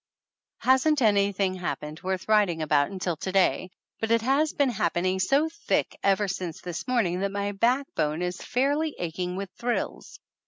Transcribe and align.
Hasn't 0.61 0.99
anything 1.03 1.53
happened 1.53 2.01
worth 2.01 2.27
writing 2.27 2.63
about 2.63 2.89
until 2.89 3.15
to 3.17 3.31
day, 3.31 3.69
but 3.99 4.09
it 4.09 4.23
has 4.23 4.51
been 4.51 4.71
happening 4.71 5.19
so 5.19 5.47
thick 5.47 5.95
ever 6.01 6.27
since 6.27 6.63
morning 6.87 7.19
that 7.19 7.31
my 7.31 7.51
backbone 7.51 8.23
is 8.23 8.37
fairly 8.41 8.95
aching 8.97 9.35
with 9.35 9.51
thrills. 9.59 10.19